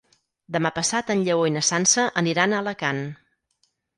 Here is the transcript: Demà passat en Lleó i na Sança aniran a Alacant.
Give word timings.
Demà 0.53 0.69
passat 0.77 1.11
en 1.15 1.19
Lleó 1.27 1.43
i 1.51 1.51
na 1.59 1.63
Sança 1.69 2.07
aniran 2.23 2.55
a 2.57 2.63
Alacant. 2.65 3.05